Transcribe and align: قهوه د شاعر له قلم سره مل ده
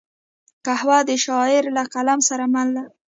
قهوه 0.65 0.99
د 1.09 1.11
شاعر 1.25 1.63
له 1.75 1.83
قلم 1.93 2.19
سره 2.29 2.43
مل 2.53 2.67
ده 2.75 2.83